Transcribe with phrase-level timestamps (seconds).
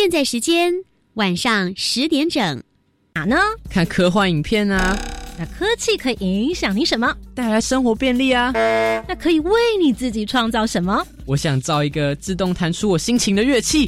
[0.00, 0.72] 现在时间
[1.12, 2.62] 晚上十点整，
[3.12, 3.36] 哪呢？
[3.68, 4.98] 看科幻影片啊。
[5.38, 7.14] 那科技可以影响你什么？
[7.34, 8.50] 带来生活便利啊。
[9.06, 11.06] 那可以为你自己创造什么？
[11.26, 13.86] 我想造一个自动弹出我心情的乐器。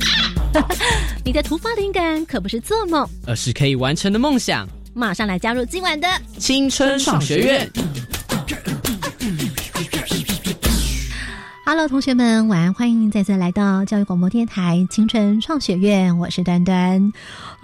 [1.25, 4.68] 你的突发灵感可不是做梦，而是可以完成的梦想。
[4.92, 6.06] 马上来加入今晚的
[6.36, 7.70] 青春创学院。
[11.75, 12.75] Hello，同学们，晚安！
[12.75, 17.15] 欢迎再次来到教育广播电台青春创学院，我是端端。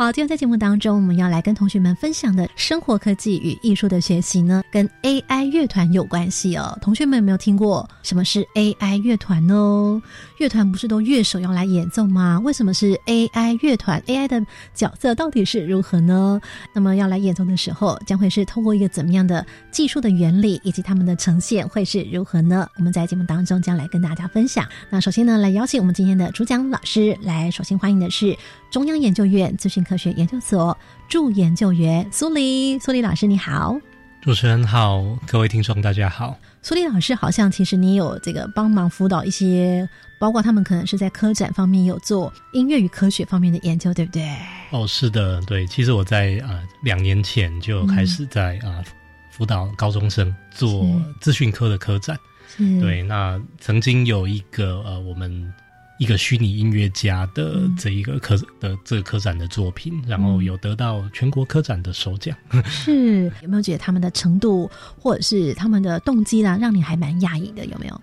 [0.00, 6.78] 好，今天在节目当中，我们要来跟同学们分享的生活科技与艺术的学习呢，跟 AI 乐团有关系哦。
[6.80, 10.00] 同学们有没有听过什么是 AI 乐团呢？
[10.38, 12.40] 乐团不是都乐手要来演奏吗？
[12.44, 14.40] 为什么是 AI 乐团？AI 的
[14.72, 16.40] 角色到底是如何呢？
[16.72, 22.68] 那么要来演奏的时候，将会是通过一个怎么样的技术的原理，以及他们的呈现会是如何呢？
[22.76, 24.00] 我们在节目当中将来跟。
[24.00, 24.64] 大家分享。
[24.90, 27.50] 那首先呢，来邀请我们今天的主讲老师来。
[27.50, 28.36] 首先欢迎的是
[28.70, 30.76] 中央研究院资讯科学研究所
[31.08, 32.78] 助研究员苏黎。
[32.78, 33.80] 苏黎老师，你好。
[34.20, 36.36] 主持人好，各位听众大家好。
[36.60, 39.88] 苏黎老师，好像其实你有这个帮忙辅导一些，
[40.20, 44.28] 包括他们可能是在科展方面有做音乐与科学方面的研究，对不对？
[44.72, 45.66] 哦，是的，对。
[45.66, 48.84] 其实我在呃两年前就开始在啊
[49.30, 50.84] 辅导高中生做
[51.18, 52.14] 资讯科的科展。
[52.58, 55.50] 对，那曾经有一个呃，我们
[55.98, 62.36] 一个虚拟音乐家的这一个科的这个科展的作品，然后有得到全国科展的首奖。
[62.64, 67.66] 是 有没有觉得他们的程度或者是他们的动机呢，让你还蛮讶异的？
[67.66, 68.00] 有没有？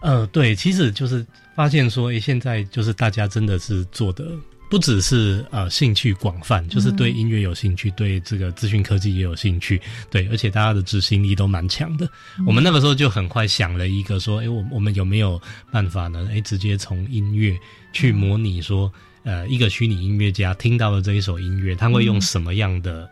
[0.00, 4.24] 呃，对，其实就是发现说，哎，现在就是大家真的是做的。
[4.70, 9.80] 不只是呃兴趣广泛，就是对音乐有兴趣，对这个资讯科技也有兴趣，
[10.10, 12.08] 对，而且大家的执行力都蛮强的。
[12.46, 16.28] 我们那个时候就很快想了一个说，哎，我我们有没有办法呢？
[16.30, 17.56] 哎，直接从音乐
[17.92, 23.08] 去模拟说，呃，一个虚拟音乐家听到了这一首音乐，他会用什么样的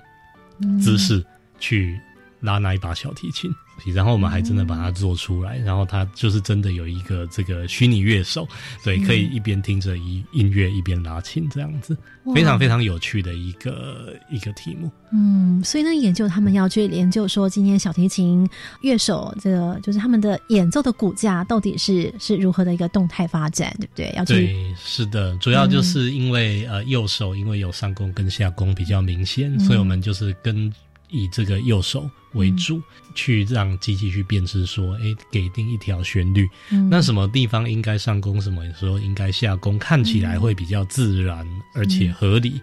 [0.83, 1.25] 姿势
[1.59, 1.99] 去
[2.47, 3.55] 拉那一把小提琴？
[3.95, 8.49] 然后我们还真的把它做出来，然后它就是真的有一个这个虚拟乐手，
[8.83, 11.95] 对，可以一边听着音音乐一边拉琴这样子，
[12.35, 14.91] 非常非常有趣的一个一个题目。
[15.13, 18.49] 嗯，所以呢，研究他们要去研究说，今天小提琴
[18.81, 24.15] 乐手这个就是他们的演奏的骨架到底是是如何的一个动态发展，对不对？
[24.17, 30.73] 要去对，是的，主要就是因为呃右手因为有上弓跟下弓比较明显，所以我们就是跟。
[31.11, 32.81] 以这个右手为主，
[33.15, 36.49] 去让机器去辨识说，哎，给定一条旋律，
[36.91, 42.61] 那什么地方应该上弓，什么时候应该下弓，看起来会比较自然而且合理。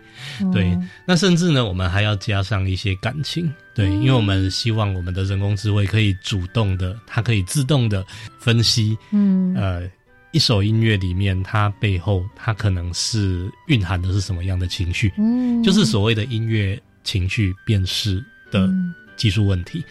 [0.51, 0.77] 对，
[1.07, 8.05] 那甚至呢，我们还要加上一些感情，对，因为我们希望我们的人工智慧可以主动的，它可以自动的
[8.37, 9.89] 分析，嗯，呃，
[10.33, 18.23] 一首音乐里面它背后它可能是蕴含的是什么样的情绪，嗯，就是所谓的音乐情绪辨识。
[18.53, 18.69] 的
[19.17, 19.83] 技术问题，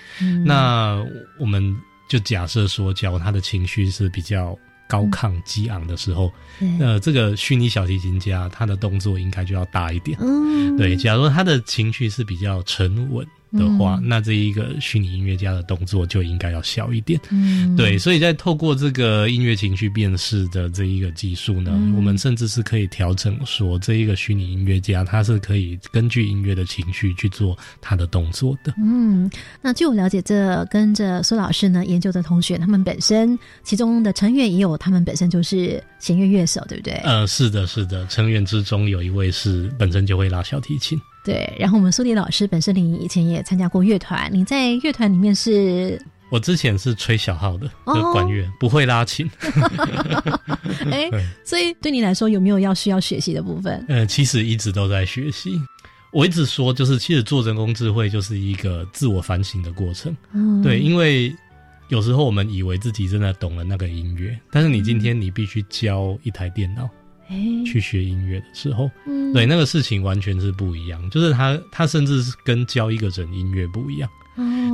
[0.46, 1.04] 那
[1.38, 1.76] 我们
[2.08, 4.56] 就假设说，假如他的情绪是比较
[4.88, 6.32] 高亢激昂的时候，
[6.78, 10.16] 呃，这个虚拟小提琴家他的动作应该就要大一点。
[10.20, 13.26] 嗯对，假如他的情绪是比较沉稳。
[13.52, 17.20] 的话，那这一个虚拟音乐家的动作就应该要小一点。
[17.30, 28.74] 嗯，对，所以在透过这个音乐情绪辨识的这一个技术呢，我们甚至是可以调整说，这一个虚拟音乐家他是可以根据音乐的情绪去做他的动作的。
[28.78, 29.30] 嗯，
[29.60, 36.94] 那据我了解，这跟着苏老师呢研究的同学，他们本身其中的成员也有他们本身就是弦乐乐手，对不对？
[37.04, 40.98] 呃，是的，是的，成员之中有一位是本身就会拉小提琴。
[41.24, 46.00] 对，然后我们苏迪老师本身你以前也参加过乐团，你在乐团里面是？
[46.30, 49.30] 我之前是吹小号的，管乐，不会拉琴。
[50.90, 51.10] 哎，
[51.44, 53.84] 所以对你来说有没有要需要学习的部分？
[53.86, 55.60] 呃，其实一直都在学习。
[56.10, 60.16] 我一直说，就是其实做人工智慧就是一个自我反省的过程。
[60.62, 61.34] 对，因为
[61.88, 66.88] 有时候我们以为自己真的懂了那个音乐，但是你今天你必须教一台电脑。
[67.66, 68.90] 去学音乐的时候，
[69.32, 74.10] 对那个事情完全是不一样，就是他他甚至是跟教一个人音乐不一样，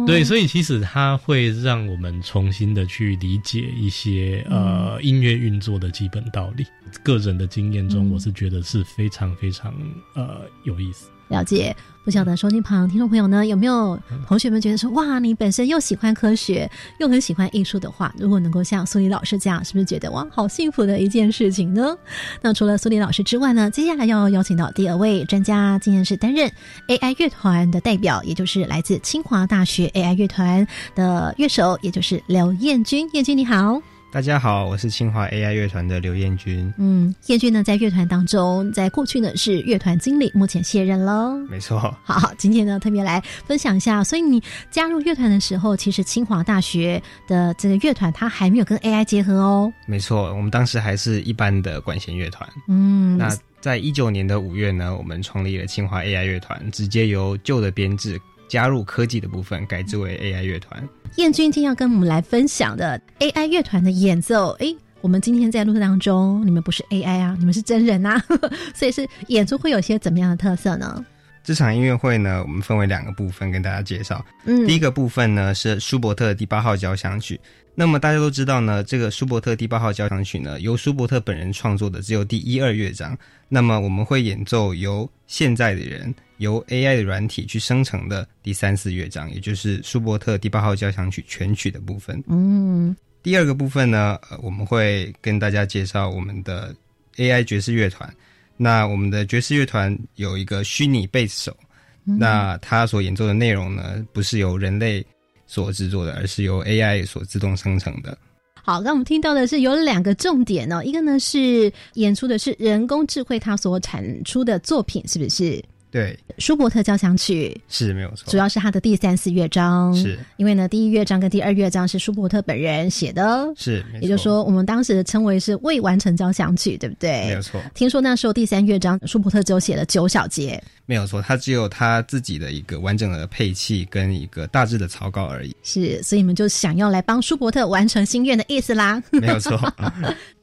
[0.07, 6.65] 对，所以其实他会让我们重新的去理解一些呃音乐运作的基本道理。
[7.03, 9.75] 个人的经验中，我是觉得是非常非常
[10.15, 11.11] 呃有意思。
[11.29, 11.77] 了解，
[12.09, 16.67] 不晓得收听旁听众朋友呢，有没有同学们觉得说，哇，你本身又喜欢科学，
[16.99, 21.95] 又很喜欢艺术的话，如果能够像苏黎老师这样，是不是觉得哇，好幸福的一件事情呢？
[22.41, 26.51] 那除了苏黎老师之外呢，接下来要邀请到第二位专家，今天是担任
[26.87, 33.07] AI 乐团的代表，也就是来自清华大学 AI 乐团的乐手，也就是刘彦君。
[33.13, 33.83] 彦君你好。
[34.11, 36.73] 大家好，我是清华 AI 乐团的刘彦军。
[36.79, 41.37] 嗯，彦军呢在乐团当中，在过去呢是乐团经理，目前卸任喽。
[41.51, 41.95] 没错。
[42.05, 49.71] 好，今天呢特别来分享一下，所以你加入乐团的时候，其实清华大学的这个乐团它还没有跟 AI 结合哦。
[49.87, 52.49] 没错，我们当时还是一般的管弦乐团。
[52.67, 53.29] 嗯，那
[53.61, 58.19] 在一九年的五月呢，我们创立了清华 AI 乐团，直接由旧的编制
[58.49, 60.83] 加入科技的部分，改制为 AI 乐团。
[61.17, 68.23] 燕君今天要跟我们来分享的 AI 乐团的演奏，诶，我们今天在录制当中，你们不是 AI 啊，你们是真人啊，
[68.75, 71.05] 所以是演出会有些怎么样的特色呢？
[71.49, 74.23] 这场音乐会呢，我们分为两个部分跟大家介绍。
[74.45, 77.41] 嗯，第一个部分呢是舒伯特第八号交响曲。
[77.75, 83.17] 那么大家都知道呢，这个舒伯特第八号交响曲呢，由舒伯特本人创作的只有第一二乐章。
[83.49, 92.23] 那么我们会演奏由现在的人由 AI 的软体去生成的第三四乐章，也就是舒伯特第八号交响曲全曲的部分。
[92.29, 96.75] 嗯，第二个部分呢，呃，我们会跟大家介绍我们的
[97.17, 98.15] AI 爵士乐团。
[98.59, 101.57] 那我们的爵士乐团有一个虚拟贝斯手，
[102.05, 105.05] 那他所演奏的内容呢，不是由人类
[105.47, 108.19] 所制作的，而是由 AI 所自动生成的。
[108.55, 115.65] 好，刚我们听到的是有两个重点哦，一个呢是演出的是人工智慧它所产出的作品，是不是？
[115.91, 127.27] 对，舒伯特交响曲是没有错，主要是他的第三四乐章，是因为呢，第一乐章跟第二乐章是舒伯特本人写的，是，也就是说，我们当时称为是未完成交响曲，对不对？
[127.27, 127.61] 没有错。
[127.75, 135.57] 听说那时候第三乐章舒伯特只有写了九小节，没有错，他只有他自己的一个完整的配器跟一个大致的草稿而已。
[135.63, 139.03] 是，所以你们就想要来帮舒伯特完成心愿的意思啦？
[139.11, 139.59] 没有错。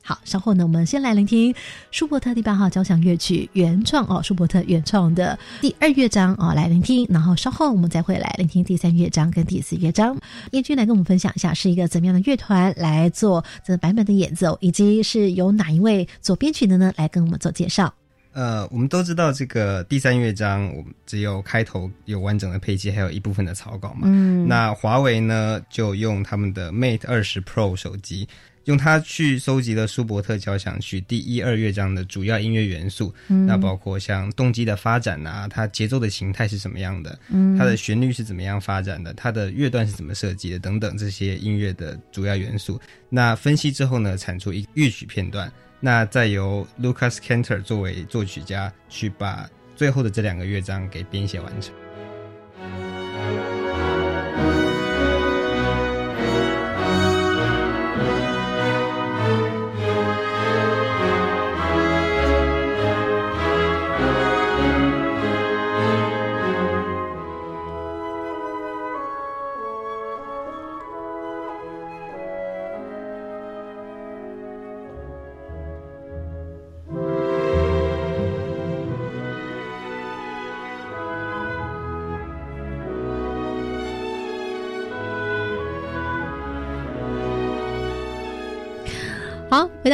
[0.07, 1.51] 好，稍后呢，我们先来聆听
[1.89, 7.07] 舒伯特第八号交响乐曲原创哦，舒伯特原创的第二乐章哦，来聆听。
[7.09, 10.15] 然后稍后我们再会来聆听第三乐章跟第四乐章。
[10.51, 16.93] 燕军来跟我们分享一下，是一个怎么样的乐团来做这个版本的演奏，以及是由哪一位做编曲的呢？
[16.97, 17.91] 来跟我们做介绍。
[18.33, 24.01] 呃，我们都知道这个第三乐章，我们只有开头有完整的配器，还有一部分的草稿嘛。
[24.03, 28.27] 嗯，那华为呢，就用他们的 Mate 二十 Pro 手机。
[28.65, 42.79] 用它去收集了舒伯特交响曲第一二乐章的主要音乐元素，那包括像动机的发展啊，它节奏的形态是什么样的，嗯它的旋律是怎么样发展的，它的乐段是怎么设计的等等这些音乐的主要元素。
[43.09, 51.71] 那分析之后呢，产出一乐曲片段，那再由 Lucas Cantor 作为作曲家去把最后的这两个乐章给编写完成。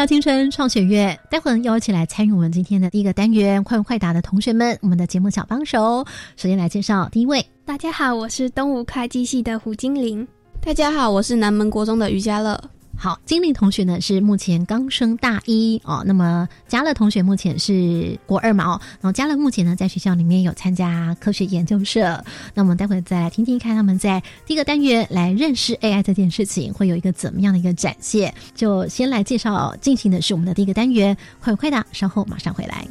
[0.02, 6.04] 到青春创学院，待会儿要一起来参与我们今天的第一个单元“快问快答”的同学们，我们的节目小帮手。
[6.36, 10.28] 首先来介绍第一位，大家好，我是东吴会计系的胡金玲。
[10.60, 12.60] 大家好，我是南门国中的于家乐。
[13.02, 32.86] 好，金玲同学呢是目前刚升大一哦，那么嘉乐同学目前是国二嘛哦，然后嘉乐目前呢在学校里面有参加科学研究社，那我们待会再来听听看他们在第一个单元来认识 AI 这件事情会有一个怎么样的一个展现，就先来介绍进行的是我们的第一个单元，快快答，稍后马上回来。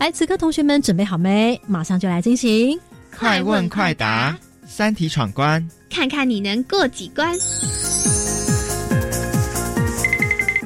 [0.00, 1.60] 来，此刻同学们准备好没？
[1.68, 2.76] 马上就来进行
[3.16, 5.64] 快问快答，三题闯关。
[5.96, 7.34] 看看你能过几关。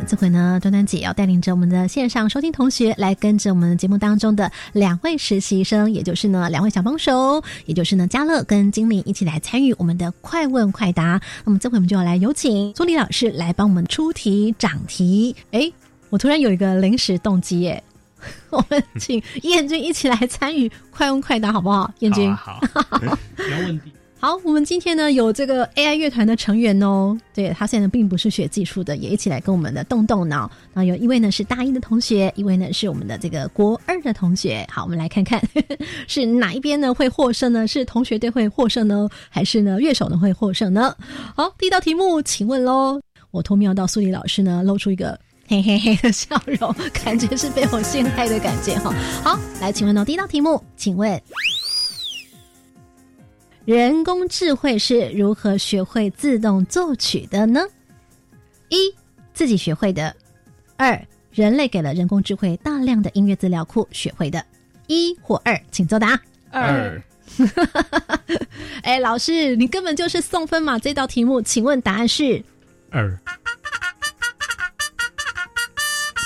[0.09, 11.21] 这回呢，端端姐要带领着我们的线上收听同学，来跟着我们节目当中的两位实习生，也就是呢两位小帮手，也就是呢嘉乐跟精灵一起来参与我们的快问快答。
[11.45, 15.37] 那么这回我们就要来有请朱莉老师来帮我们出题掌题。
[15.53, 15.71] 哎，
[16.09, 17.81] 我突然有一个临时动机耶，
[18.51, 21.89] 我们请燕君一起来参与快问快答，好不好？
[22.01, 22.61] 燕君，好，
[23.39, 23.93] 没问题。
[24.23, 30.50] 好，我们今天呢有这个 AI 乐团的成员哦，对他现在并不是学技术的，也一起来跟我们的动动脑。
[30.75, 34.67] 那有一位呢是大一的同学，一位呢是我们的这个国二的同学。
[34.71, 35.43] 好，我们来看看
[36.07, 37.67] 是哪一边呢会获胜呢？
[37.67, 40.95] 是同学队会获胜呢，还是呢乐手呢会获胜呢？
[41.35, 43.00] 好，第一道题目，请问喽，
[43.31, 48.95] 我偷瞄到苏黎老师呢露出一个嘿嘿嘿的笑容，感觉是被我陷害的感觉哈。
[49.25, 51.19] 好，来，请问到第一道题目，请问。
[53.71, 57.61] 人工智慧是如何学会自动作曲的呢？
[58.69, 58.93] 一
[59.33, 60.12] 自己学会的，
[60.77, 61.00] 二
[61.31, 64.45] 人类给了人工智慧大量的音乐资料库学会的。
[64.89, 66.21] 一或二，请作答。
[66.50, 67.00] 二。
[68.83, 70.77] 哎，老师，你根本就是送分嘛！
[70.77, 72.43] 这道题目，请问答案是
[72.91, 73.17] 二。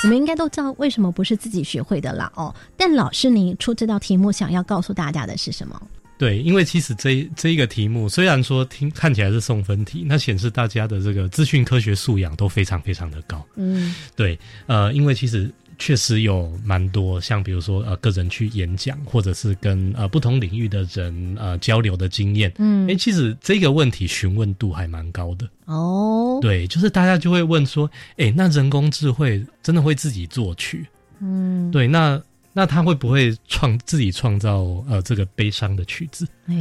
[0.02, 2.54] 你们应该都知道为什么不是自己学会的啦哦。
[2.74, 5.78] 但老师，你出这道题目想要告诉大家的是什么？
[6.18, 13.44] 对，因为其实这这一个题目虽然说听看起来是送分题，那显示大家的这个资讯科学素养都非常非常的高。
[13.56, 15.50] 嗯，对，呃，因为其实。
[15.76, 26.38] 确实有蛮多，像比如说呃，个人去演讲，或者是跟呃不同领域的人呃交流的经验，嗯，哎，其实这个问题询问度还蛮高的哦。
[26.40, 30.87] 对，就是大家就会问说，哎，那人工智慧真的会自己作曲？
[31.18, 32.23] 嗯，对，那
[32.56, 36.26] 那他会不会创自己创造呃这个悲伤的曲子？
[36.46, 36.54] 哎，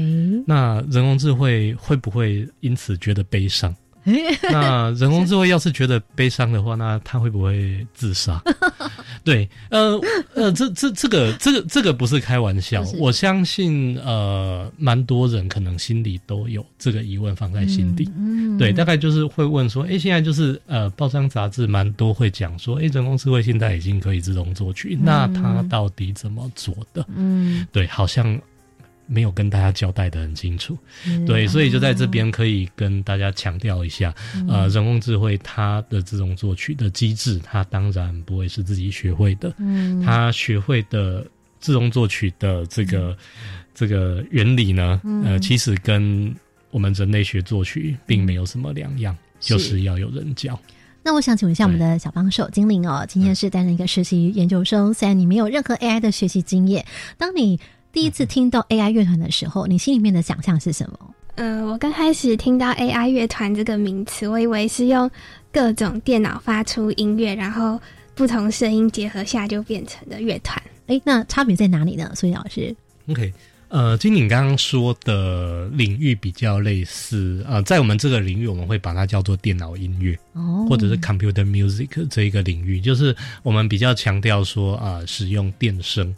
[0.46, 3.74] 那人工智慧会不会因此觉得悲伤？
[4.52, 8.42] 那人工智慧要是觉得悲伤的话，那他会不会自杀？
[9.24, 10.00] 对，呃
[10.34, 18.10] 呃，这这这个这个这个不是开玩笑，我相信呃，蛮多人可能心里都有这个疑问放在心底。
[18.18, 27.06] 嗯，对，大概就是会问说，哎，现在就是呃，报章杂志蛮多会讲说，哎，人工智慧现在已经可以自动作曲，那它到底怎么做的？
[27.16, 28.40] 嗯，对，好像。
[29.06, 30.78] 没有跟大家交代的很清楚，
[31.28, 34.14] 对，所以就在这边可以跟大家强调一下，
[34.48, 41.26] 呃，人工智慧它的自动作曲的机制，它当然不会是自己学会的，嗯，它学会的
[41.60, 43.16] 自动作曲的这个
[43.76, 46.34] 这个原理呢，呃，其实跟
[46.72, 50.58] 我们人类学作曲并没有什么两样，就是要有人教。
[51.04, 56.86] 那我想请问一下我们的小帮手精灵哦，今天是担任一个实习研究生，虽然你没有任何 AI 的学习经验，
[57.18, 57.60] 当你。
[57.94, 61.14] 第一次听到 AI 乐团的时候，你心里面的想象是什么？
[61.36, 65.10] 嗯，我刚开始听到 AI 乐团这个名词，我以为是用
[65.52, 67.80] 各种电脑发出音乐，然后
[68.16, 70.60] 不同声音结合下就变成的乐团。
[70.88, 72.12] 哎，那差别在哪里呢？
[72.16, 72.76] 苏老师
[73.10, 73.32] ？OK，
[73.68, 86.12] 呃，金你刚刚说的领域比较类似，呃，在我们这个领域，我们会把它叫做电脑音乐，哦，或者是 computer music 这一个领域，就是我们比较强调说啊，使用电声。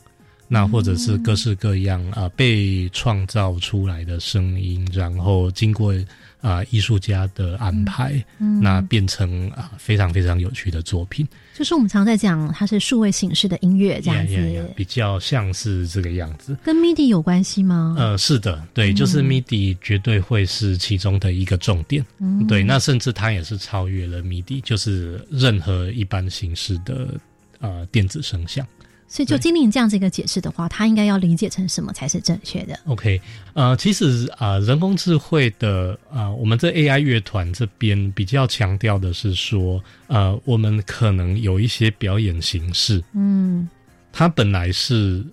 [0.47, 5.93] 那或者是各式各样啊被创造出来的声音，然后经过
[6.41, 8.23] 啊艺术家的安排，
[8.61, 11.27] 那变成啊非常非常有趣的作品。
[11.55, 16.55] 就是我们常在讲，它是数位形式的音乐这样子，比较像是这个样子。
[16.63, 17.95] 跟 MIDI 有关系吗？
[17.97, 22.05] 呃，是的，对，就是 MIDI 绝对会是其中的一个重点。
[22.19, 27.15] 嗯对，那甚至它也是超越了 MIDI，就是任何一般形式的
[27.59, 28.67] 呃电子声像。
[29.15, 33.22] 所以，就精灵这样子一个解释的话，他应该要理解成什么才是正确的？OK，
[33.53, 43.69] 呃，其实啊，人工智慧的啊，我们这 AI 乐团这边比较强调的是说，呃，我们可能有一些表演形式，嗯，
[44.12, 45.25] 它本来是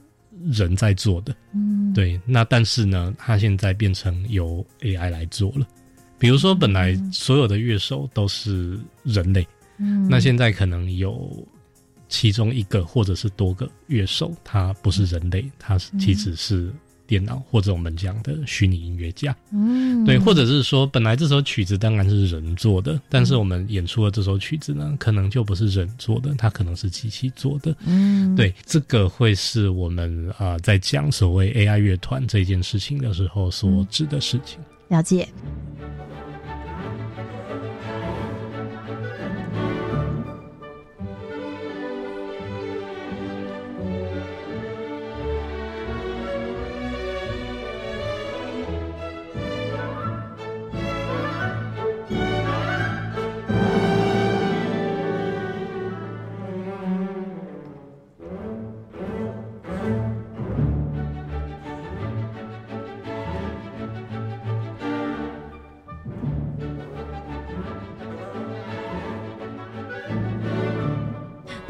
[0.47, 5.67] 人在做的，嗯，对，那但是呢，它现在变成由 AI 来做了。
[6.21, 9.45] 比如说，本来所有的乐手都是人类，
[9.79, 11.45] 嗯，那现在可能有。
[12.13, 16.71] 其中一个或者是多个乐手，他不是人类，他其实是
[17.07, 19.35] 电脑或者我们讲的虚拟音乐家。
[19.51, 27.75] 嗯，对，或者是说，本来这首曲子当然是人做的，但是我们演出的这首曲子呢，可能就不是人做的，它可能是机器做的。
[27.87, 34.61] 嗯，对，这个会是我们啊在讲所谓 AI 乐团这件事情的时候所指的事情。
[34.89, 35.27] 了解。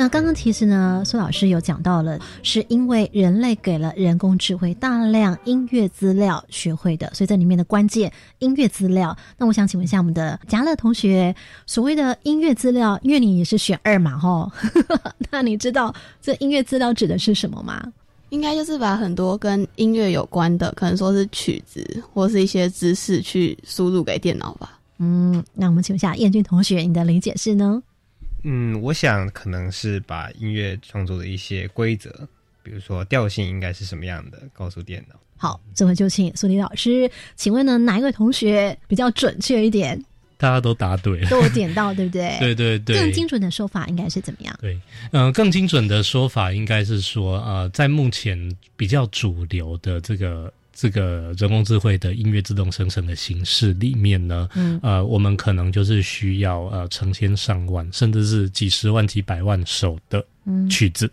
[0.03, 9.17] 那刚刚其实呢，苏老师有讲到了，是因为人类给了人工智慧大量音乐资料学会的，所以这里面的关键音乐资料。
[9.39, 11.33] 那我想请问一下我们的嘉乐同学，
[11.67, 14.51] 所谓的音乐资料，因为你也是选二嘛，吼，
[15.31, 17.81] 那你知道这音乐资料指的是什么吗？
[18.31, 24.81] 应该就是把很多跟音乐有关的，可能说是曲子或是一些知识去输入给电脑吧。
[24.99, 27.81] 嗯，那我们请问一下燕俊同学，你的理解是呢？
[28.45, 32.11] 嗯，我想可能是把音乐创作的一些规则，
[32.63, 35.17] 比如说调性应该是什么样的，告诉电脑。
[35.37, 40.01] 好，这回就请苏黎老师，请问呢哪一位同学比较准确一点？
[40.39, 42.37] 大家都答对了，都有点到，对不对？
[42.41, 42.99] 对对对。
[42.99, 44.57] 更精准的说法应该是怎么样？
[44.61, 44.77] 对，
[45.13, 60.25] 嗯，更精准的说法应该是说，呃，在目前比较主流的这个这个人工智慧的音乐自动生成的形式里面呢，嗯，呃，我们可能就是需要呃成千上万，甚至是几十万、几百万首的
[60.69, 61.11] 曲子。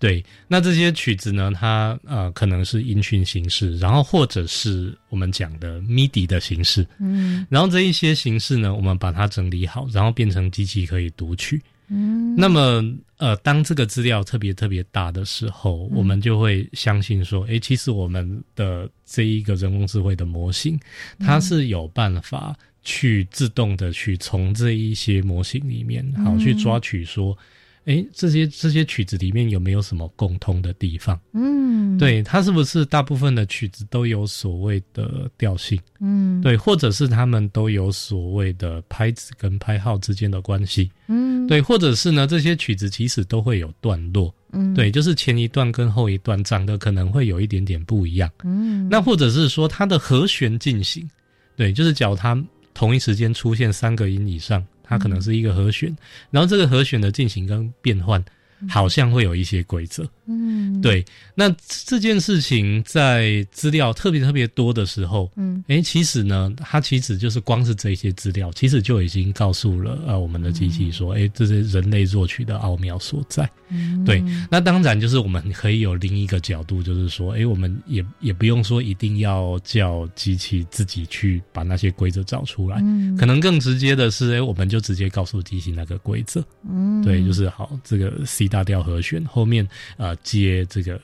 [0.00, 1.52] 对，那这些曲子呢？
[1.54, 12.82] 它呃，可能是音讯形式，然后或者是我们讲的 MIDI 的形式，嗯，然后这一些形式呢，我们把它整理好，然后变成机器可以读取，嗯，那么
[13.16, 20.78] 呃，当这个资料特别特别大的时候，我们就会相信说，诶，其实我们的这一个人工智慧的模型，
[21.18, 27.36] 它是有办法去自动的去从这一些模型里面，好去抓取说。
[27.84, 31.18] 哎，这些这些曲子里面有没有什么共通的地方？
[31.32, 35.80] 嗯，对，它是不是大部分的曲子都有所谓的调性？
[35.98, 40.90] 嗯，对，或者是他们都有所谓的拍子跟拍号之间的关系？
[41.06, 44.32] 嗯，对，或者是呢，这些曲子其实都会有段落？
[44.52, 48.30] 嗯，对，就是前一段跟后一段长得可能会有一点点不一样。
[48.44, 51.08] 嗯，那或者是说它的和弦进行？
[51.56, 52.40] 对，就是脚它
[52.72, 54.64] 同一时间出现三个音以上。
[54.90, 55.94] 它可能是一个和弦，
[56.30, 58.24] 然后这个和弦的进行跟变换。
[58.66, 61.04] 好像会有一些规则，嗯，对。
[61.34, 61.54] 那
[61.86, 73.48] 这件事情在资料特别特别多的时候，嗯，哎，其实呢，它其实就是光是这些资料，其实就已经告诉了呃我们的机器说，哎，这是人类作曲的奥妙所在。
[73.68, 74.20] 嗯，对。
[74.50, 88.47] 那当然就是我们可以有另一个角度，就是说，哎，我们也也不用说一定要叫机器自己去把那些规则找出来，嗯，可能更直接的是，哎，我们就直接告诉机器那个规则，嗯，对，就是好这个 C。
[88.48, 91.00] 大调和弦后面呃接这个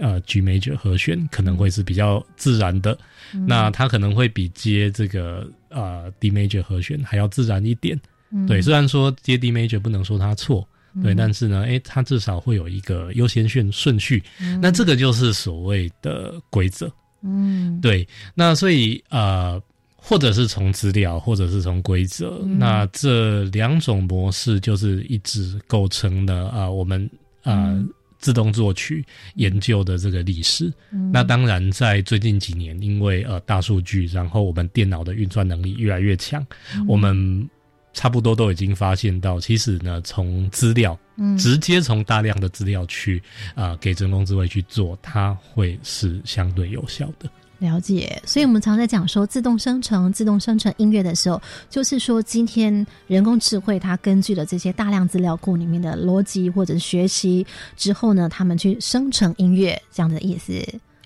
[0.00, 2.98] 呃 G major 和弦可能会是比较自然的，
[3.46, 7.98] 那它可能会比接这个呃 D major 和弦还要自然一点。
[8.46, 10.66] 对，虽然说接 D major 不能说它错，
[11.02, 14.22] 对，但是呢，诶，它至少会有一个优先顺顺序。
[14.60, 16.92] 那这个就是所谓的规则。
[17.22, 19.62] 嗯，对，那所以呃。
[20.02, 27.08] 或者是从资料，或者是从规则，那这两种模式就是一直构成了啊，我们
[27.42, 27.78] 啊
[28.18, 30.72] 自动作曲研究的这个历史。
[31.12, 36.44] 那当然，在最近几年，因为呃大数据，然后我们电脑的运算能力越来越强，
[36.88, 37.48] 我们
[37.92, 40.98] 差不多都已经发现到，其实呢，从资料，
[41.38, 43.22] 直接从大量的资料去
[43.54, 47.30] 啊给人工智慧去做，它会是相对有效的。
[47.60, 57.46] 了解，所以我们常在讲说自动生成、自动生成音乐的时候，就是说今天人工智慧它根据了这些大量资料库里面的逻辑或者学习
[57.76, 60.52] 之后呢，他们去生成音乐这样的意思。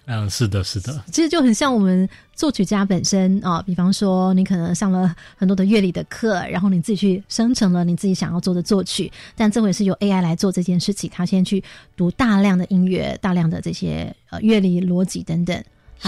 [0.07, 1.03] 嗯，是的，是的。
[1.11, 11.65] 其实就很像我们作曲家本身啊，比方说你可能上了很多的乐理的课，然后你自己去生成了你自己想要做的作曲，但这回是由 AI 来做这件事情，他先去
[11.97, 15.61] 读大量的音乐、大量的这些呃乐理逻辑等等。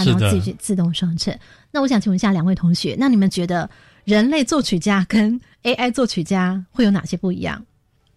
[0.03, 1.37] 然后自己去自动生成。
[1.71, 3.69] 那我想请问一下两位同学，那你们觉得
[4.03, 7.63] 人类作曲家跟 AI 作曲家会有哪些不一样？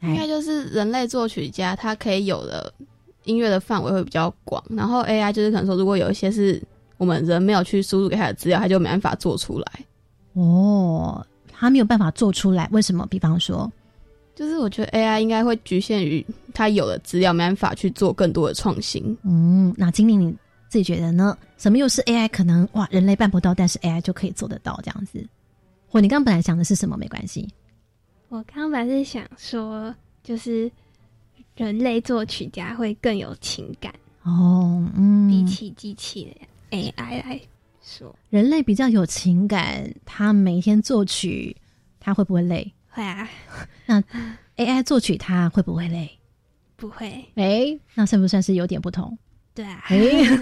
[0.02, 2.72] 应该就是人类作曲家他可以有的
[3.24, 6.62] 音乐的范围会比较广，然后 AI 就是可能说，如果有一些是
[6.96, 9.66] 我们人没有去输入给他的资料，他就没办法做出来。
[10.32, 13.06] 哦，他没有办法做出来，为什么？
[13.10, 13.70] 比方说，
[14.34, 19.14] 就是我觉得 AI 应该会局限于他有的资料，没办法去做更多的创新。
[19.24, 20.34] 嗯，那经理你？
[20.70, 21.36] 自己觉得呢？
[21.58, 22.28] 什么又是 AI？
[22.28, 25.22] 可能哇，人类办不到，但是 AI 就可以做得到这样子。
[25.88, 26.96] 或你刚本来想的是什么？
[26.96, 27.46] 没关系。
[28.28, 30.70] 我刚本来是想说，就是
[31.56, 36.32] 人类作曲家会更有情感哦，嗯，比起机器
[36.70, 37.40] 的 AI 来
[37.82, 39.92] 说，人类比较有情感。
[40.04, 41.56] 他每天作曲，
[41.98, 42.72] 他会不会累？
[42.88, 43.28] 会啊。
[43.86, 44.00] 那
[44.56, 46.08] AI 作曲他会不会累？
[46.76, 47.24] 不会。
[47.34, 49.18] 哎，那算不算是有点不同？
[49.54, 49.82] 对啊，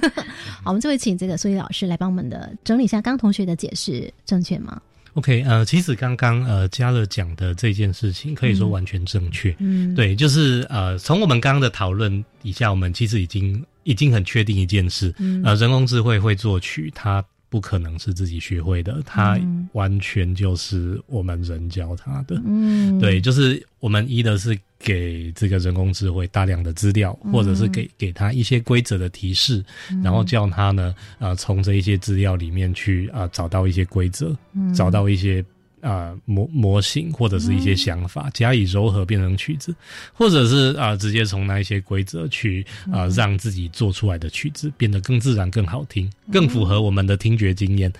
[0.62, 4.80] 好，我们就会请这个苏怡老师来帮我们的整理一下刚同学的解释，正确吗
[5.14, 15.12] ？OK，呃，其实刚刚呃嘉乐讲的这件事情可以说完全正确，嗯，对，就是呃从我们刚刚的讨论底下，我们其实已经已经很确定一件事，
[15.44, 17.24] 呃，人工智慧会作曲，它。
[17.48, 19.38] 不可能是自己学会的，它
[19.72, 22.40] 完全就是我们人教他的。
[22.44, 29.64] 嗯，对，就是我们一的是给这个人工智慧大量的资料，或者是给给他一些规则的提示，
[30.02, 34.36] 然后叫他呢，啊，从这一些资料里面去啊找到一些规则，
[34.74, 35.44] 找到一些。
[35.80, 39.74] 啊，模模型或者是一些想法加以柔合变成曲子，
[40.12, 47.92] 或者是啊，直接从那一些规则去啊，让自己做出来的曲子变得更自然、更好听、更符合我们的听觉经验。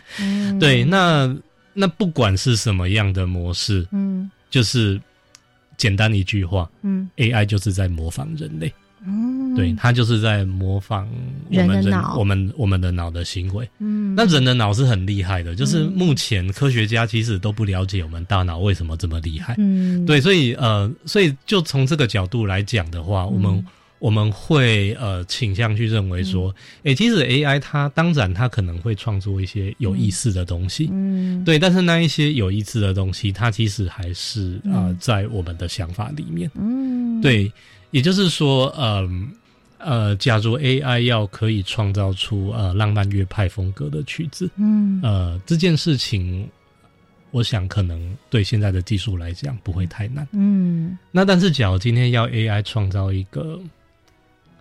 [0.59, 1.35] 对，那
[1.73, 5.01] 那不管是什么样的模式，嗯，就是
[5.77, 8.73] 简单一句话，嗯，AI 就是在模仿人类。
[9.07, 11.09] 嗯，对，它就是在模仿
[11.51, 13.69] 我们人我们我们的脑的行为。
[13.79, 19.55] 嗯，那人的脑是很厉害的，就是目前科学家其实都不了解我们大脑为什么这么厉害。
[19.59, 23.65] 嗯，对，所以呃，所以就从这个角度来讲的话，我们
[23.99, 30.89] 我们会呃倾向去认为说，哎，其实 AI 它当然它可能会创作一些有意思的东西。
[30.93, 36.51] 嗯，对，但是那一些有意思的东西，它其实还是啊在我们的想法里面。
[36.55, 37.51] 嗯，对。
[37.91, 39.33] 也就是说，嗯，
[39.79, 46.49] 呃，假如 AI 要可以创造出呃浪漫乐派风格的曲子，嗯，呃，这件事情，
[47.31, 50.99] 我想可能对现在的技术来讲不会太难，嗯。
[51.11, 53.61] 那但是，假如今天要 AI 创造一个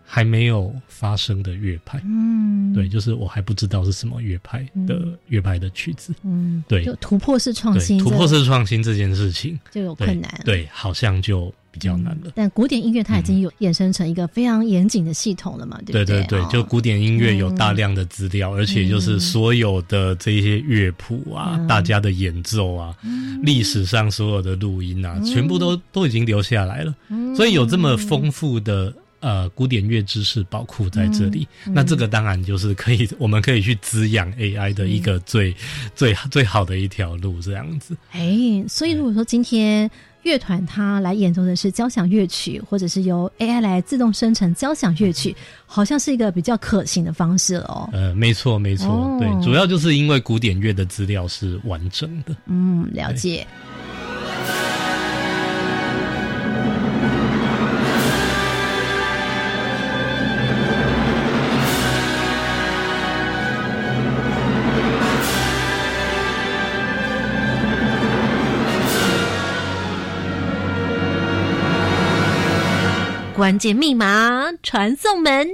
[0.09, 9.59] 还没有发生的乐派，嗯，对，就是我还不知道是什么乐派的乐派的曲子，嗯，对，就突破式创新，突破式创新这件事情。
[9.69, 11.53] 就有困难，对，好像就。
[11.69, 15.79] 比较难了，但古典音乐它已经有衍生成一个非常严谨的系统了嘛？
[15.85, 16.23] 对对？
[16.23, 22.95] 对，就古典音乐有大量的资料，而且就是所有的这些乐谱啊，大家的演奏啊，
[23.43, 26.95] 历史上所有的录音啊，全部都都已经留下来了，
[27.35, 35.55] 所以有这么丰富的呃古典乐知识宝库在这里，那这个当然就是可以， 我们可以去滋养 AI 的一个最
[35.95, 37.95] 最最好的一条路，这样子。
[38.11, 39.89] 哎，所以如果说今天。
[40.23, 45.33] 乐团它来演奏的是交响乐曲，或者是由 AI 来自动生成交响乐曲，
[45.65, 47.87] 好像是一个比较可行的方式哦。
[47.93, 52.35] 呃，没错，没错，对，主要就是因为古典乐的资料是完整的。
[52.47, 53.47] 嗯，了解。
[73.37, 75.47] 关键密码传送门。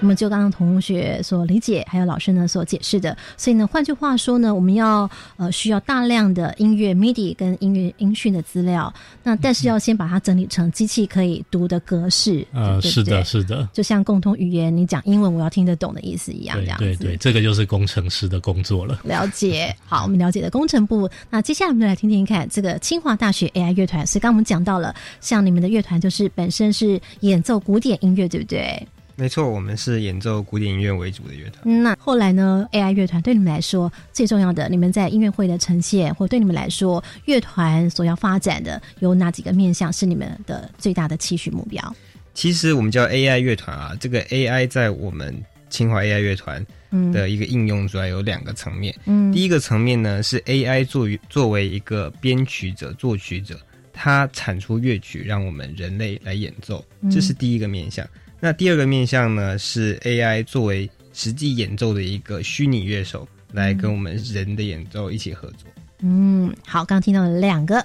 [0.00, 12.46] 那么就刚刚同学所理解，还有老师呢所解释的，所以呢，换句话说呢，我们要呃需要大量的音乐 MIDI 跟音乐音讯的资料，那但是要先把它整理成机器可以读的格式。
[12.52, 16.84] 呃，是的，是的，就像共同语言，你讲英文我要听得懂的意思一样，这样子。
[16.84, 19.00] 对对，这个就是工程师的工作了。
[19.02, 21.08] 了解，好，我们了解的工程部。
[21.28, 24.06] 那接下来我们就来听听看这个清华大学 AI 乐团。
[24.06, 28.86] 所以刚我们讲到了，像你们的乐团就是本身是演奏古典音乐，对不对？
[29.18, 31.82] 没错，我们是演奏古典音乐为主的乐团。
[31.82, 41.96] 那后来呢？AI 乐团对你们来说最重要的，你们在音乐会的呈现，或对你们来说，乐团所要发展的有哪几个面向是你们的最大的期许目标？
[42.32, 45.34] 其实我们叫 AI 乐团啊，这个 AI 在我们
[45.68, 46.64] 清华 AI 乐团
[47.12, 48.94] 的一个应用主要有两个层面。
[49.06, 53.58] 嗯，第一个层面呢是 AI 作为作为一个编曲者、作曲者，
[53.92, 58.06] 它产出乐曲让我们人类来演奏，这是第一个面向。
[58.40, 65.68] 那第二个面向呢，是 AI 作为实际演奏的一个虚拟乐手，来跟我们人的演奏一起合作。
[66.00, 67.84] 嗯，好，刚听到了两个，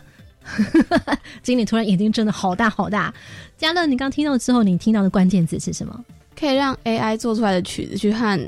[1.41, 3.11] 经理突然眼睛睁的好大好大。
[3.57, 6.05] 嘉乐，你刚听到之后，你听到的关键词是什么？
[6.39, 8.39] 可以让 AI 做出来的曲子去和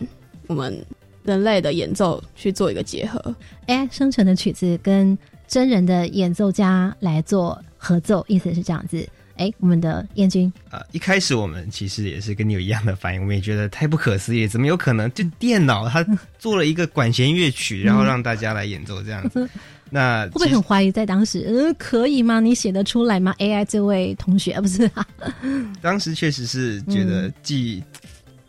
[0.47, 0.85] 我们
[1.23, 9.07] 人类的演奏去做一个结合，AI 生成的曲子跟真人的演奏家来做合奏，意思是这样子。
[9.37, 15.11] 哎，我们的燕君啊，一开始我们其实也是跟你有一样的反应，我们也觉得太不可思议，怎么有可能？
[15.13, 16.05] 就电脑它
[16.39, 19.47] 做了一个管弦乐曲，然后让大家来演奏这样子，
[19.89, 20.91] 那会不会很怀疑？
[20.91, 22.39] 在当时，嗯，可以吗？
[22.39, 24.85] 你写得出来吗？AI 这位同学不是？
[24.93, 25.05] 啊
[25.81, 27.83] 当时确实是觉得既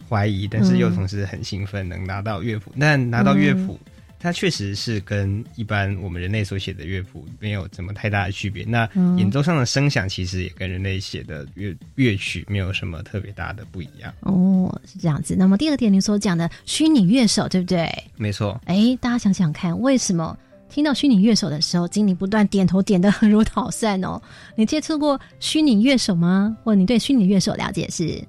[0.08, 2.72] 怀疑，但是又同时很兴奋，能拿到乐谱。
[2.78, 3.78] 但拿到乐谱。
[4.18, 8.64] 它确实是跟一般我们人类所写的乐谱没有什么太大的区别。
[8.64, 14.12] 那演奏上的声响其实也跟人类写的乐乐曲没有什么特别大的不一样。
[14.20, 15.36] 哦，是这样子。
[15.36, 17.88] 那么第二点，您所讲的虚拟乐手，对不对？
[18.16, 18.60] 没错。
[18.64, 20.36] 哎，大家想想看，为什么
[20.68, 24.20] 听到虚拟乐手的时候，经理不断点头点的很如捣蒜哦？
[24.56, 26.56] 你接触过虚拟乐手吗？
[26.64, 28.20] 或你对虚拟乐手了解是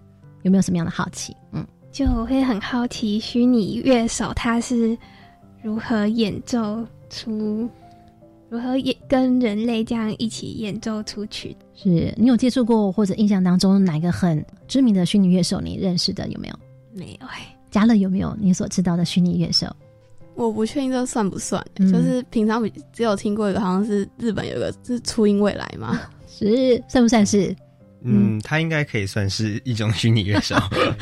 [0.43, 1.35] 有没有什么样的好奇？
[1.53, 4.95] 嗯，就我会很好奇虚拟乐手他是。
[5.67, 7.69] 如何演奏出？
[8.49, 11.53] 如何演跟人类这样一起演奏出曲？
[11.75, 15.59] 是你有接触过或者印象当中哪个很知名的虚拟乐手？
[15.59, 16.55] 你认识的有没有？
[16.93, 17.53] 没有哎。
[17.69, 19.67] 嘉乐有没有你所知道的虚拟乐手？
[20.35, 25.99] 我不确定这算不算，就是平常只有听过一个，好像是日本有一个是初音未来嘛？
[26.29, 27.53] 是算不算是？
[28.09, 30.55] 嗯，他应该可以算是一种虚拟乐手，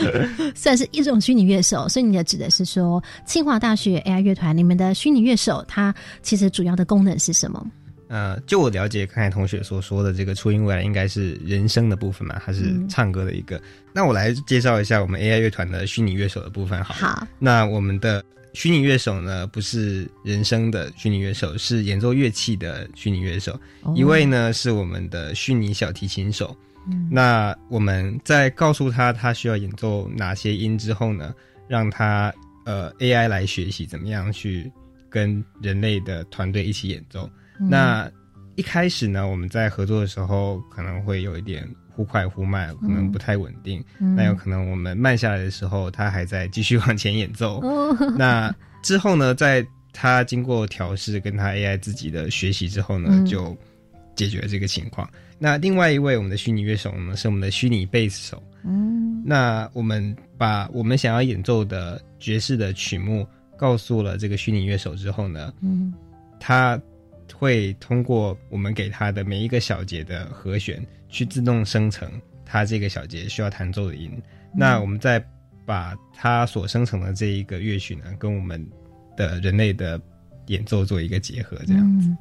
[0.55, 1.87] 算是一种虚拟乐手。
[1.87, 7.65] 所以你的指的是说，清华大学 AI 乐团里面的虚拟乐手，它其实主要的功能是什么？
[8.07, 13.59] 呃，就我了解，刚才同学所说的这个初音未来应该是人声的部分嘛，还是唱歌的一个。
[13.93, 16.83] 那我来介绍一下我们 AI 乐团的虚拟乐手的部分。
[16.83, 23.59] 好，那我们的虚拟乐手呢，不是人声的虚拟乐手，是演奏乐器的虚拟乐手。
[23.95, 26.55] 一位呢是我们的虚拟小提琴手。
[27.09, 31.33] 那我们在告诉他他需要演奏哪些音之后呢，
[31.67, 32.33] 让他
[32.65, 34.71] 呃 AI 来学习怎么样去
[35.09, 37.29] 跟人类的团队一起演奏。
[37.57, 38.09] 那
[38.55, 43.83] 一开始呢，我们在合作的时候可能会有一点忽快忽慢，可能不太稳定。
[43.97, 47.61] 那有可能我们慢下来的时候，他还在继续往前演奏。
[48.17, 53.57] 那之后呢，在他经过调试，跟他 AI 自己的学习之后呢，就
[54.15, 55.09] 解决了这个情况。
[55.37, 58.41] 那另外一位我们的虚拟乐手呢，是我们的虚拟贝斯手。
[58.63, 65.93] 嗯，那我们把我们想要演奏的爵士的曲目告诉了这个虚拟乐手之后呢，嗯，
[66.39, 66.79] 他。
[67.33, 72.09] 会通过我们给他的每一个小节的和弦，去自动生成
[72.45, 74.11] 他这个小节需要弹奏的音。
[74.53, 75.21] 那我们再
[75.65, 78.63] 把他所生成的这一个乐曲呢，跟我们
[79.17, 79.99] 的人类的
[80.47, 82.15] 演奏做一个结合，这样子。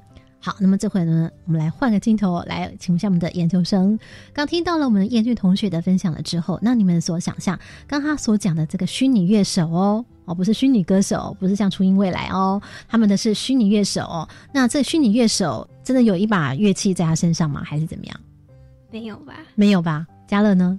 [0.45, 3.99] 好，那么这回呢，我们来换个镜头来请问一下我们的研究生。
[4.31, 14.29] 刚听到了我们燕俊同学的分享了之后，那你们所想象，刚他所讲的这个虚拟乐手哦，哦，不是虚拟歌手，不是像初音未来哦，他们的是虚拟乐手哦。
[14.53, 17.63] 那这虚拟乐手真的有一把乐器在他身上吗？
[17.65, 18.21] 还是怎么样？
[18.91, 19.39] 没有吧？
[19.55, 20.07] 没有吧？
[20.29, 20.79] 嘉乐呢？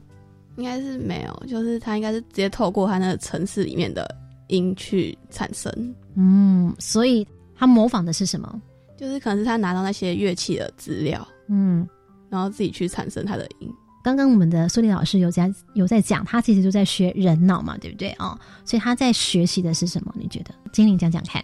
[0.58, 5.96] 应该是没有，就是他应该是直接透过他那个城市里面的音去产生。
[6.14, 8.62] 嗯，所以他模仿的是什么？
[8.98, 11.88] 就是可能是他拿到那些乐器的资料，嗯，
[12.30, 13.70] 然后自己去产生他的音。
[14.04, 18.40] 刚刚我们的苏丽老师有在有在讲，他其实就在学人脑嘛，对不对哦？
[18.64, 20.14] 所以他在学习的是什么？
[20.16, 20.54] 你觉得？
[20.72, 21.44] 精灵讲讲看。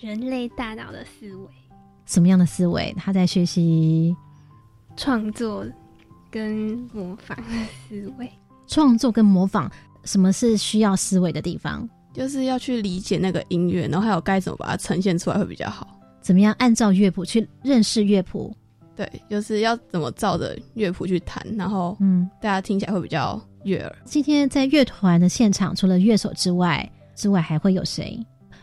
[0.00, 1.48] 人类大脑的思维。
[2.06, 2.94] 什么样的思维？
[2.96, 4.16] 他在学习
[4.96, 5.66] 创作
[6.30, 7.44] 跟模仿的
[7.86, 8.30] 思维。
[8.66, 9.70] 创作跟模仿，
[10.04, 11.86] 什么是需要思维的地方？
[12.14, 15.97] 就是要去理解那个音乐，然后还有该怎么把它呈现出来会比较好。
[16.20, 18.54] 怎么样按照乐谱去认识乐谱？
[18.96, 23.96] 对，就是要怎么照着乐谱去弹，然后嗯，大家听起来会比较悦耳。
[24.04, 28.18] 今天在乐团的现场，除了乐手之外，之外还会有谁？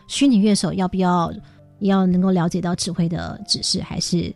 [0.08, 1.32] 虚拟乐手要不要
[1.78, 3.80] 要能够了解到指挥的指示？
[3.80, 4.30] 还是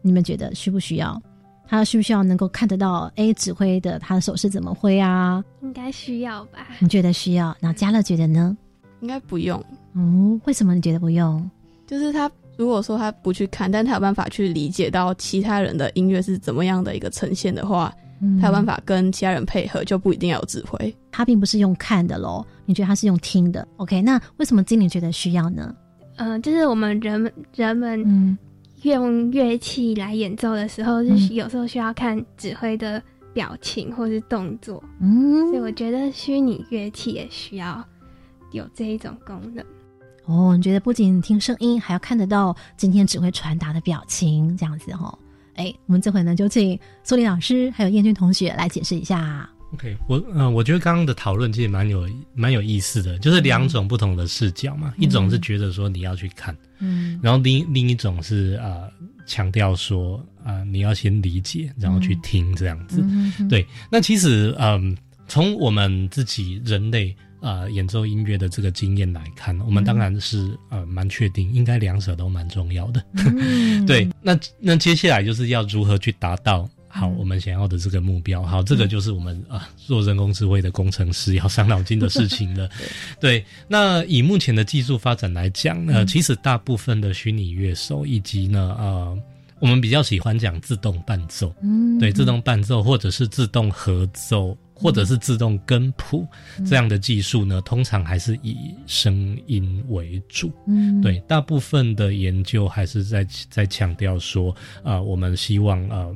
[0.00, 1.20] 你们觉得需不需要？
[1.66, 3.10] 他需不需要能够看得到？
[3.16, 5.42] 哎，指挥的他的手势怎么挥啊？
[5.60, 6.68] 应该需要吧？
[6.78, 7.56] 你觉得需要？
[7.60, 8.56] 那嘉乐觉得呢？
[9.00, 9.58] 应该不用。
[9.94, 11.50] 哦，为什么你觉得不用？
[11.84, 12.30] 就是他。
[12.56, 17.92] 如果说他不去看，但他有办法去理解到其他人的音乐是怎么样的一个呈现的话，
[18.40, 20.94] 他有办法跟其他人配合，就不一定要有指挥。
[21.10, 25.74] 他并不是用看的喽，你觉得他是用听的？OK，那为什么经理觉得需要呢？
[26.16, 28.38] 嗯，就是我们人们人们
[28.82, 34.82] 用乐器来演奏的时候，是有时候需要看指挥的表情或是动作。
[35.00, 37.82] 嗯，所以我觉得虚拟乐器也需要
[38.52, 39.64] 有这一种功能。
[40.26, 45.18] 哦，你觉得不仅听声音，还要看得到今天只会传达的表情，这样子哈？
[45.56, 49.48] 哎，我们这回呢，就请苏林老师还有燕君同学来解释一下。
[49.74, 54.94] OK，我嗯，我觉得刚刚的讨论其实蛮有蛮有意思的，就是两种不同的视角嘛。
[54.96, 58.88] 一种是觉得说你要去看，嗯，然后另另一种是啊，
[59.26, 63.04] 强调说啊，你要先理解，然后去听这样子。
[63.48, 67.14] 对，那其实嗯，从我们自己人类。
[67.42, 73.04] 呃，演奏音乐的这个经验来看，我们当然是呃蛮确定，应该两者都蛮重要的。
[73.84, 78.44] 对，那那接下来就是要如何去达到好我们想要的这个目标？
[78.44, 82.70] 好，这个就是我们啊做人工智慧的工程师要伤脑筋的事情了。
[83.18, 89.18] 对，那以目前的技术发展来讲，呃，其实大部分的虚拟乐手以及呢，呃，
[89.58, 94.56] 我们比较喜欢讲自动伴奏，嗯，对，自动伴奏或者是自动合奏。
[94.82, 96.26] 或者是自动跟谱
[96.66, 100.52] 这样的技术呢，通常还是以声音为主。
[100.66, 106.08] 嗯，对，大部分的研究还是在在强调说，啊，我们希望啊，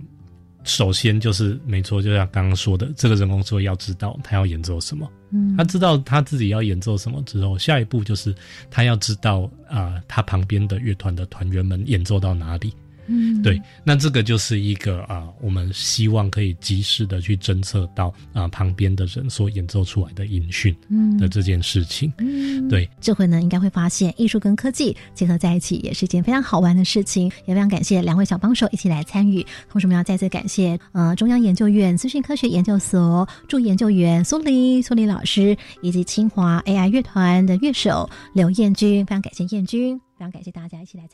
[0.65, 5.09] 首先就是没错，就像刚刚说的，这个人工智慧要知道他要演奏什么。
[5.31, 8.35] 嗯，他知道他自己要演奏什么之后，下一步就是
[8.71, 12.73] 他要知道啊，他旁边的乐团的团员们演奏到哪里。
[13.09, 20.75] 嗯，对，那这个就是一个啊，我们希望可以及时的去侦测到啊旁边的人所演奏出来的音讯
[21.19, 22.13] 的这件事情。
[22.19, 29.45] 嗯，对，这回呢应该会发现艺术跟科技结合在一起也是一件非常好玩的事情，也非常感谢两位小帮手一起来参与。
[29.71, 41.05] 同时，我们要再次感谢呃中央研究院资讯科学研究所助研究员苏黎苏黎老师，以及清华 AI 乐团的乐手刘彦君，非常感谢彦君，非常感谢大家一起来参。